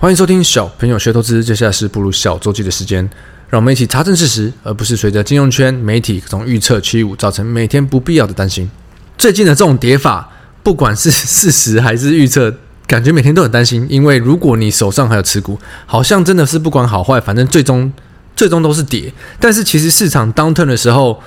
[0.00, 3.06] 欢迎收听小朋友学投资，接下来是步入小周记的时间，
[3.50, 8.70] 让我们一起查证事实，而不是随着金融圈媒体各种预测起舞，造成每天不必要的担心。
[9.18, 10.26] 最近的这种跌法，
[10.62, 12.50] 不管是事实还是预测，
[12.86, 17.92] 感觉每天都很担心，因为如果你手上还有持股，好像真的是不管好坏，反正最终
[18.34, 19.12] 最终都是跌。
[19.38, 21.22] 但是其实市场 downturn 的时候，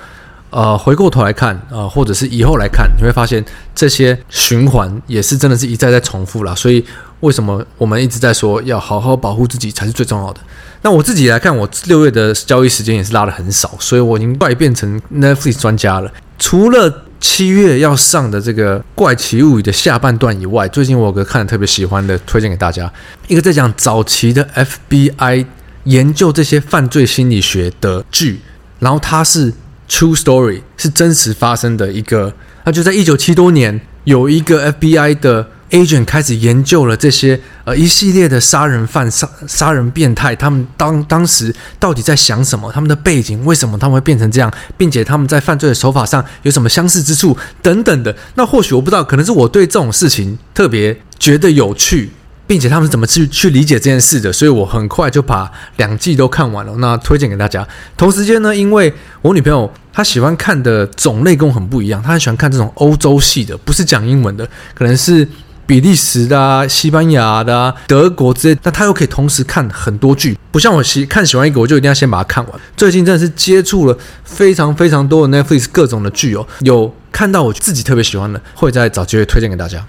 [0.50, 6.84] 呃，回过头来看，呃，或者是以后来看，你会发现这些循环也是真的是一再再重复了，所以。
[7.24, 10.40] 为什么我们一直在说要好好保护自己才是最重要的？
[10.82, 16.12] 那我自己来看，我六月的交易时间也是拉的很少，所以我已经快变成 Netflix 专家了。
[16.38, 22.92] 除了七月要上的这个《怪奇物语》的下半段以外，最近我有个看的特别喜欢的，推荐给大家，
[23.26, 24.46] 一个在讲早期的
[24.90, 25.46] FBI
[25.84, 28.40] 研究这些犯罪心理学的剧，
[28.80, 29.50] 然后它是
[29.88, 32.34] True Story，是真实发生的一个，
[32.64, 35.48] 那就在一九七多年有一个 FBI 的。
[35.70, 42.70] Agent 开始研究了这些呃一系列的杀人犯、杀杀人变态，他们当当时到底在想什么？
[42.72, 44.52] 他们的背景为什么他们会变成这样？
[44.76, 48.14] 并且他们在犯罪的手法上有什么相似之处等等的。
[48.34, 52.10] 那或许我不知道，可能是我对这种事情特别觉得有趣。
[52.46, 54.30] 并且他们是怎么去去理解这件事的？
[54.30, 57.66] 所以我很快就把两季都看完了，那推荐给大家。
[57.96, 65.26] 同时间呢，因为我女朋友她喜欢看的种类跟我很不一样，她很喜欢看这种欧洲系的，不是讲英文的，可能是
[65.66, 68.58] 比利时的啊、西班牙的啊、德国之类。
[68.62, 72.60] 但他又可以同时看很多剧，不像我喜看喜欢一个，我就一定要先把它看完。
[72.76, 79.84] 最近真的是接触了非常非常多的 Netflix 各种的剧哦，有看到我自己特别喜欢的，会再找机会推荐给大家。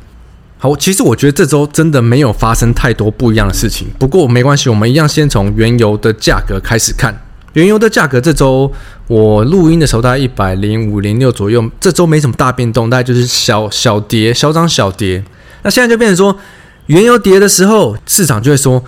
[0.58, 3.88] 好，其实我觉得这周真的没有发生太多不一样的事情。
[4.00, 7.22] 不过没关系，我们一样先从原油的价格开始看。
[7.54, 8.70] 原油的价格这周
[9.08, 15.24] 我录音的时候大概一百零五零六左右，这周没什么大变动，大概就是小小跌、小涨小跌。
[15.66, 16.38] 那现在就变成说，
[16.86, 18.82] 原油跌的时候，市场就会说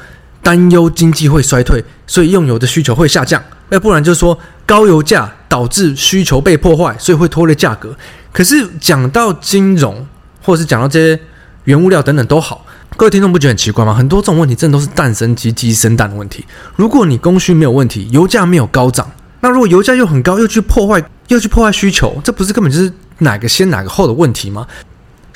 [0.44, 7.97] 担忧经济会衰退，所以用油的需求会下降；要不然就是说高油价导致需求被破坏，所以会拖累价格。
[8.31, 10.06] 可是讲到金融，
[10.44, 11.19] 或是讲到这些。
[11.63, 12.66] 原物料等等都好，
[12.96, 13.94] 各位听众不觉得很奇怪吗？
[13.94, 16.46] 很多这种问题真的都是蛋生鸡，鸡生蛋的问题。
[16.78, 24.66] 如果你供需没有问题，油价没有高涨，那如果油价又很高，又去破坏，又去破坏需求，这不是根本就是哪个先哪个后的问题吗？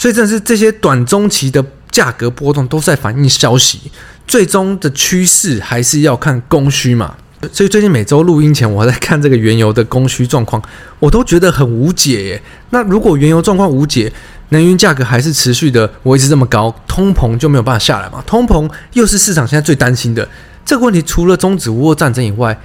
[0.02, 3.80] 所以，真的是这些短中期的价格波动都在反映消息，
[4.26, 7.16] 最终的趋势还是要看供需嘛。
[7.54, 10.60] 所以最近每周录音前，我在看这个原油的供需状况，
[10.98, 12.42] 我都觉得很无解耶。
[12.72, 14.12] 那如果原油状况无解，
[14.50, 18.24] 能源价格还是持续的维持这么高，通膨就没有办法下来嘛？
[18.26, 20.28] 通膨又是市场现在最担心的
[20.66, 21.00] 这个问题。
[21.04, 22.60] 除了终止乌俄战争以外，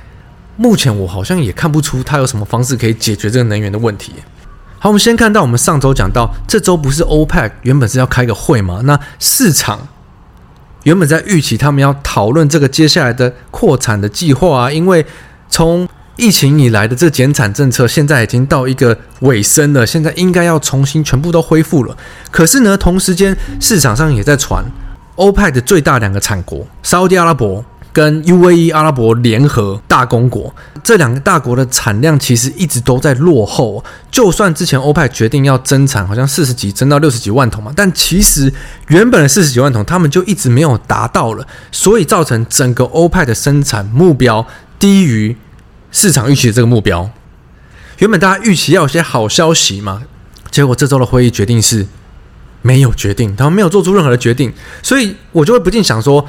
[0.57, 4.15] 目前我好像也看不出它有什么方式可以解决这个能源的问题。
[4.79, 8.83] 好，我们先看到我们上周讲到，这周不是 OPEC 原本是要开个会吗？
[8.85, 9.89] 那市场。
[10.85, 15.05] 原本在预期他们要讨论这个接下来的扩产的计划啊，因为
[15.49, 21.97] 从疫情以来的这减产政策现在已经到一个尾声了，现在应该要重新全部都恢复了。
[22.31, 24.65] 可是呢，同时间市场上也在传，
[25.17, 27.65] 欧派的最大两个产国沙乌地阿拉伯。
[27.97, 33.83] 跟 UAE 阿拉伯联合大公国这两个大国的产量其实一直都在落后。
[34.11, 38.53] 就算之前欧派决定要增产，好像四十几增到六十几万桶嘛，但其实
[38.89, 44.47] 原本的四十几万桶他们就一直没有达到了，所以造成整个欧派的生产目标
[44.79, 45.35] 低于
[45.91, 47.09] 市场预期的这个目标。
[48.01, 50.03] 原本大家预期要有些好消息嘛，
[50.51, 51.87] 结果这周的会议决定是
[52.61, 54.53] 没有决定，他们没有做出任何的决定，
[54.83, 56.27] 所以我就会不禁想说。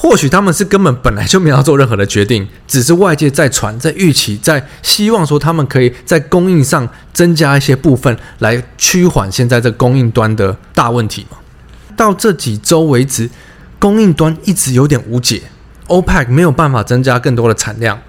[0.00, 11.38] 或许他们是根本本来就没有做任何的决定，只是外界在传、在预期、在希望说他们可以在供应上增加一些部分，来趋缓现在这供应端的大问题嘛。
[11.96, 13.28] 到这几周为止，
[13.80, 15.42] 供应端一直有点无解
[15.88, 18.00] ，OPEC 没有办法增加更多的产量。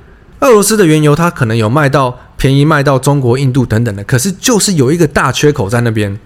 [0.41, 6.19] 俄罗斯的原油它可能有卖到便宜，卖到中国、印度等等的，可是就是有一个大缺口在那边。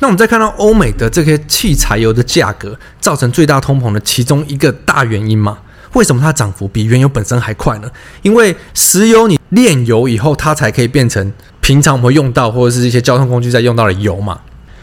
[0.00, 5.58] 那我们再看到欧美的这些汽柴油的价格，造成最大通膨的其中一个大原因嘛？
[5.92, 7.90] 为什么它涨幅比原油本身还快呢？
[8.22, 14.40] 因为石油你炼油以后，它才可以变成平常我们会用到或者是一些交通工具在用到的油嘛。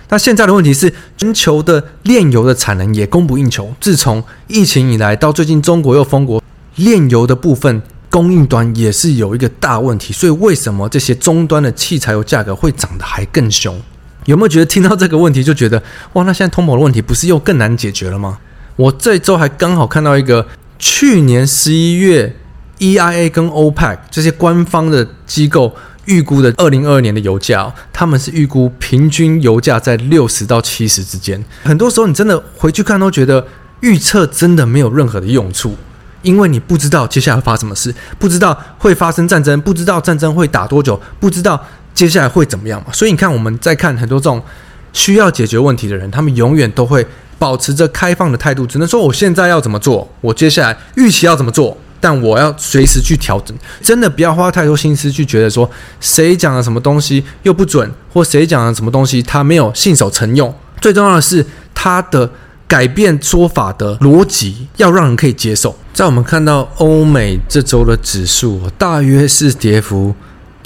[0.09, 3.73] 那现在的问题是，全球的炼油的产能也供不应求。
[3.81, 6.41] 自从疫情以来到最近中国又封国，
[6.75, 10.13] 炼油的部分供应端也是有一个大问题。
[10.13, 13.81] 所以为什么这些终端的汽柴油价格会涨得还更凶？
[14.27, 15.81] 有没有觉得听到这个问题就觉得
[16.13, 18.37] 哇，那现在通膨的问题不是又更难解决了吗？
[18.75, 20.45] 我这周还刚好看到一个
[20.77, 22.35] 去年十一月
[22.79, 25.73] EIA 跟 OPEC 这些官方的机构
[26.05, 31.43] 预估的二零二二年的油价，他们是预估平均油价在六十到七十之间。
[31.63, 33.47] 很多时候你真的回去看都觉得
[33.79, 35.75] 预测真的没有任何的用处，
[36.21, 41.65] 因为你不知道接下来会发什么事，不知道会发生战争，不知道战争会打多久，不知道
[41.97, 42.93] 接下来会怎么样嘛。
[42.93, 44.39] 所以你看，我们在看很多这种
[44.93, 47.03] 需要解决问题的人，他们永远都会
[47.39, 51.75] 保持着开放的态度，只能说我现在要怎么做，我接下来预期要怎么做。
[51.99, 55.67] 但我要随时去调整，真的不要花太多心思去觉得说
[55.99, 60.53] 谁讲了什么东西又不准，或谁讲了什么东西他没有信守承用。
[60.79, 62.29] 最重要的是他的
[62.67, 65.75] 改变说法的逻辑要让人可以接受。
[65.91, 70.13] 在我们看到欧美这周的指数，大约是跌幅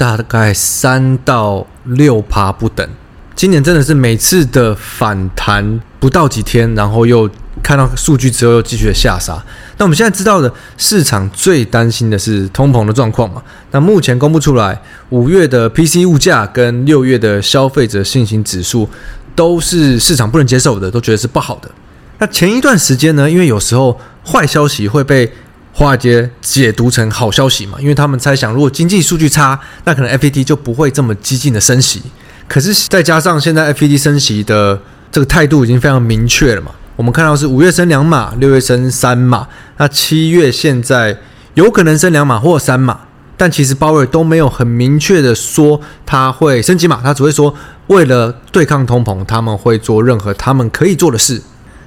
[0.02, 2.90] 大概三到六趴不等。
[3.36, 7.30] 今年真的是每次的反弹不到几天，然后又
[7.62, 9.34] 看到数据之后又继续的下杀。
[9.78, 13.44] 那我们现在知道的市场最担心的是通膨的状况嘛？
[13.70, 18.90] 那目前公布出来，五月的 PC 物价跟六月的消费者信心指数
[19.36, 21.70] 都是市场不能接受的，都觉得是不好的。
[22.18, 25.32] 那前一段时间呢，因为有时候坏消息会被
[25.74, 32.02] 华尔街解读成好消息嘛，因为他们猜想如果经济数据差，那可能 FED 就不会这么激进的升息。
[32.48, 34.80] 可是再加上现在 FED 升息的
[35.12, 36.72] 这个态度已经非常明确了嘛。
[36.98, 39.48] 我们看到是五月升两码，六月升三码，
[39.78, 41.18] 那七月现在
[41.54, 43.00] 有可能升两码或三码，
[43.38, 47.56] 但其实鲍威尔都没有很明确的说他会升级码，他只会说
[47.88, 51.42] 为了对抗通膨，他们会做任何他们可以做的事。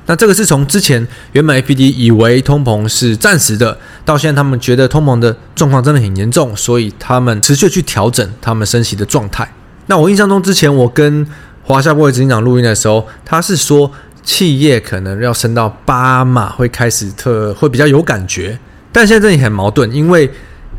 [0.06, 9.50] 那这个是从之前原本 FED 以为通膨是暂时的，到现在他们觉得通膨的状况真的很严重，所以他们持续去调整他们升息的状态。
[9.86, 11.26] 那我印象中之前我跟
[11.62, 13.90] 华夏布莱执行长录音的时候，他是说。
[14.26, 18.58] 企业可能要升到八码会开始特会比较有感觉，
[18.90, 20.30] 但现在这里很矛盾，因为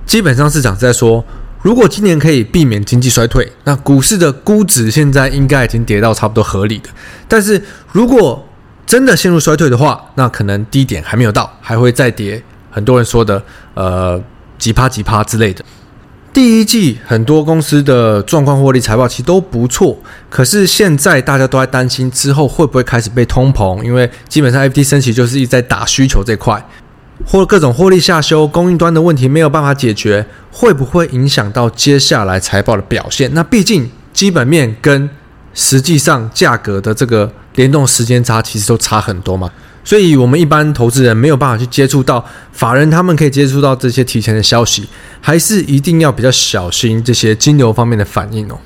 [0.03, 1.23] 基本上市场在说，
[1.61, 6.89] 如果今年可以避免经济衰退，那股市的估值现在应该已经跌到差不多合理的。
[7.27, 7.61] 但是
[7.91, 8.43] 如果
[8.85, 12.41] 真的陷入衰退的话，那可能低点还没有到，还会再跌。
[12.69, 13.41] 很多人说的
[13.73, 14.21] 呃
[14.57, 15.63] 几趴几趴之类的。
[16.33, 19.97] 第一季很多公司的状况、获利、财报其实都不错，
[20.29, 26.61] 可是现在大家都在担心之后会不会开始被通膨，因为基本上 FED 升息就是一直在打需求这块，
[27.25, 33.33] 或各种获利下修、供应端的问题没有办法解决，会不会影响到接下来财报的表现？
[33.33, 35.09] 那毕竟基本面跟
[35.55, 39.49] 实际上价格的这个联动时间差其实都差很多嘛。
[39.83, 44.87] 所以，我们一般投资人没有办法去接触到法人，他们可以接触到这些提前的消息，
[45.21, 48.57] 还是一定要比较小心这些金流方面的反应哦。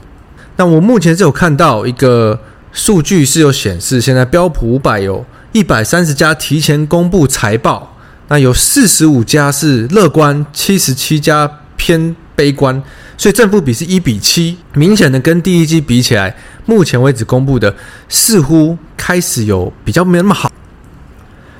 [0.55, 2.39] 那我目前是有看到一个
[2.71, 7.97] 数据是有显示，现在标普五百有一百三十家提前公布财报，
[8.29, 12.81] 那有四十五家是乐观，七十七家偏悲观，
[13.19, 16.33] 所以正负比是一比七，明显的跟第一季比起来，
[16.65, 17.75] 目前为止公布的
[18.07, 20.49] 似乎开始有比较没那么好。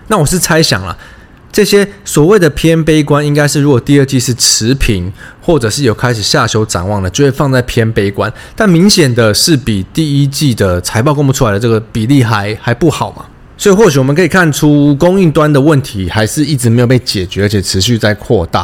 [0.07, 0.97] 那我是猜想了，
[1.51, 5.11] 这些所谓的偏悲观，应该是如果第二季是持平，
[5.41, 8.31] 或者是有开始下修展望的，就会放在偏悲观。
[8.55, 13.25] 但明显的是比第一季的财报公布出来的这个比例还还不好嘛，
[13.57, 18.61] 所以或许我们可以看出供应端的问题还是一直没有被解决，而且持续在扩大。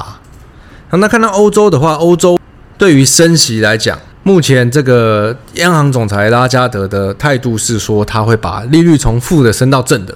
[0.88, 2.39] 好，那看到欧洲的话，欧洲
[2.85, 10.15] 对于升息来讲，目前这个央行总裁拉加德的态度是说，他会把利率从负的升到正的。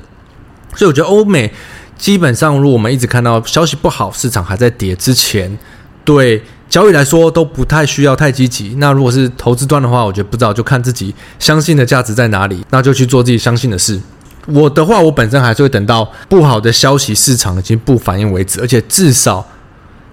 [0.75, 1.51] 所以我觉得欧美
[1.98, 5.58] 基本上，如果我们一直看到消息不好，市场还在跌之前，
[6.05, 8.75] 对交易来说都不太需要太积极。
[8.77, 14.00] 那如果是投资端的话，我觉得不知道，就看自己相信的价值在哪里，那就去做自己相信的事。
[14.46, 19.44] 我的话，我本身还是会等到不好的消息市场已经不反应为止，而且至少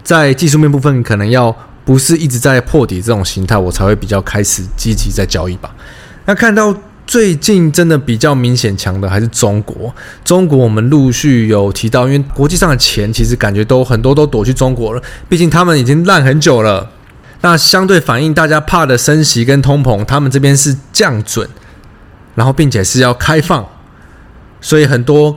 [0.02, 1.54] 在技术面部分，可能要
[1.87, 5.75] 不是一直在破底这种形态，我才会比较开始积极在交易吧。
[6.26, 6.76] 那看到。
[7.09, 9.95] 最近真的比较明显强的还是中国。
[10.25, 16.90] 中国我们陆续有提到，因为国际上的钱其实感觉都很多都躲去中国了，毕竟他们已经烂很久了。
[17.43, 21.49] 那相对反映大家怕的升息跟通膨，他们这边是降准，
[22.35, 23.64] 然后并且是要开放，
[24.61, 25.37] 所以很多。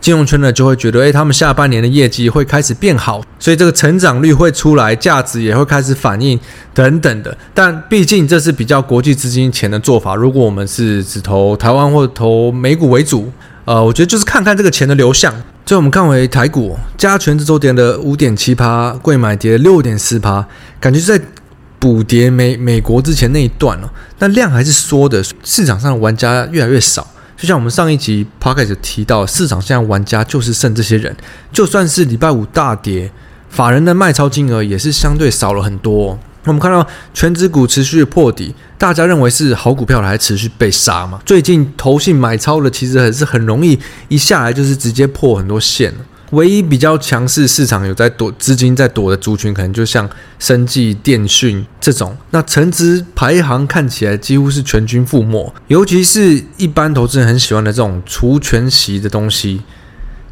[0.00, 6.38] 金融圈呢就会觉得，诶，他们下半年的业绩会开始变好，所以这个成长率会出来，价值也会开始反应
[6.72, 7.36] 等等的。
[7.52, 10.14] 但毕竟这是比较国际资金钱的做法。
[10.14, 13.30] 如果我们是只投台湾或投美股为主，
[13.64, 15.34] 呃，我觉得就是看看这个钱的流向。
[15.66, 20.46] 最后我们看回台股，加权这周跌了五点七趴，柜买跌六点四趴，
[20.80, 21.24] 感觉是在
[21.78, 23.92] 补跌美美国之前那一段了。
[24.18, 27.06] 但量还是缩的，市场上的玩家越来越少。
[27.38, 31.16] 就像我们上一集 p o c k e t 提到，市场现在玩家就是剩这些人，
[31.52, 33.12] 就算是礼拜五大跌，
[33.48, 36.18] 法人的卖超金额也是相对少了很多。
[36.44, 41.20] 我们看到全指股持续破底，大家认为是好股票还持续被杀嘛？
[41.24, 43.78] 最近投信买超的其实还是很容易
[44.08, 45.94] 一下来就是直接破很多线。
[46.30, 50.08] 唯一比较强势市场有在躲资金在躲的族群，可能就像
[50.38, 52.16] 生技、电讯这种。
[52.30, 59.62] 那成值排行看起来几乎是全军覆没，尤其是一般投资人很喜欢的这种除权息的东西，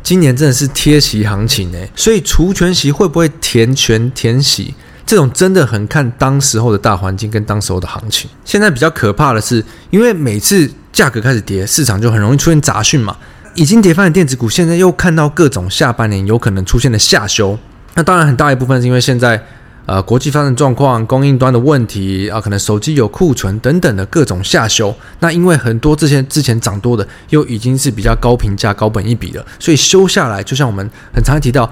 [0.02, 1.90] 今年真的是贴息行情诶。
[1.96, 4.74] 所以除权息会不会填权填息，
[5.06, 8.28] 这种真的很看当时候的大环境跟当时候的行情。
[8.44, 13.16] 现在比较可怕的是，因为每次价格开始跌，市场就很容易出现杂讯嘛。
[13.56, 17.58] 已经跌翻的电子股，现在又看到各种下半年有可能出现的下修。
[17.94, 19.42] 那当然很大一部分是因为现在
[19.86, 24.94] 呃国际发展状况、供应端的问题啊，可能手机有库存等等的各种下修。
[25.20, 31.70] 那因为很多之前之前涨多的，又已经是比较高评价、高本一比了，所以修下来，就像我们很常提到，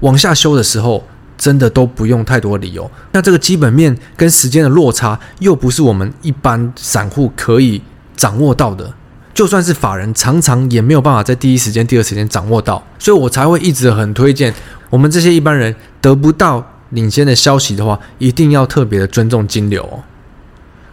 [0.00, 1.04] 往下修的时候，
[1.36, 2.88] 真的都不用太多理由。
[3.10, 7.82] 那这个基本面跟时间的落差，又不是我们一般散户可以
[8.16, 8.92] 掌握到的。
[9.34, 14.54] 就算是法人，常常也没有办法在第一时间、第二时间掌握到，所以我才会一直很推荐
[14.88, 20.04] 我们这些一般人得不到领先的消息的话，一定要特别的尊重金流。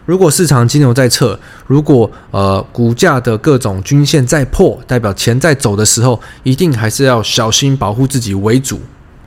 [0.04, 8.80] 如果市场金流在撤，如果呃股价的各种均线在破，代表钱在走的时候，一定还是要小心保护自己为主。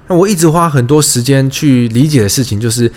[0.07, 2.91] 那我一直花很多时间去理解的事情，就是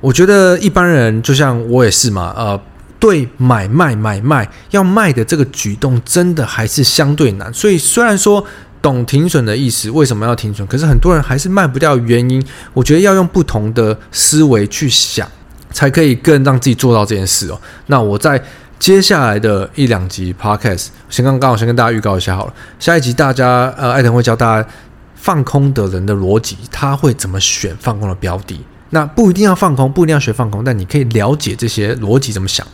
[0.00, 2.58] 我觉得一般人就像我也是嘛，呃。
[3.00, 7.52] 对买卖买卖要卖的这个举动，真的还是相对难。
[7.52, 8.44] 所以虽然说
[8.82, 10.66] 懂停损的意思，为什么要停损？
[10.68, 11.96] 可是很多人还是卖不掉。
[11.98, 15.28] 原因，我觉得要用不同的思维去想，
[15.72, 17.60] 才可以更让自己做到这件事哦。
[17.86, 18.42] 那我在
[18.78, 22.54] 接下来的一两集 Podcast，先刚刚好先跟大家预告一下好了。
[22.78, 24.68] 下一集大家呃，艾腾会教大家
[25.14, 28.60] 放空的人的逻辑，他会怎么选放空的标的。
[28.88, 32.66] 那不一定要放空，不一定要学放空，但你可以了解这些逻辑怎么想。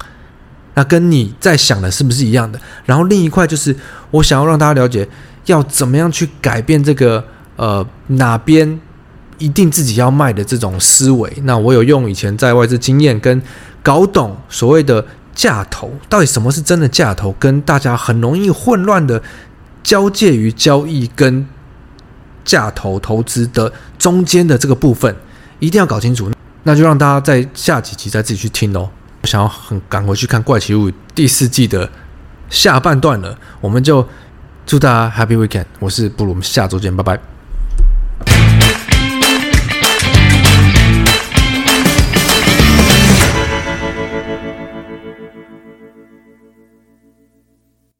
[0.76, 2.60] 那跟你在想的是不是一样的？
[2.84, 3.74] 然后另一块就是
[4.10, 5.08] 我想要让大家了解，
[5.46, 7.24] 要怎么样去改变这个
[7.56, 8.78] 呃哪边
[9.38, 11.32] 一定自己要卖的这种思维。
[11.44, 13.40] 那我有用以前在外资经验跟
[13.82, 15.02] 搞懂所谓的
[15.34, 19.22] 价投，到底什么是真的价投，跟大家很容易混乱的
[19.82, 21.46] 交界于交易跟
[22.44, 25.16] 价投投资的中间的这个部分，
[25.58, 26.30] 一定要搞清楚。
[26.64, 28.90] 那就让大家在下几集再自己去听哦。
[29.26, 31.90] 想要很赶回去看《怪奇物语》第四季的
[32.48, 34.06] 下半段了，我们就
[34.64, 35.66] 祝大家 Happy Weekend！
[35.80, 37.35] 我是布鲁，我们下周见，拜拜。